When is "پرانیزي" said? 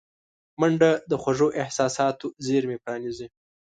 2.83-3.27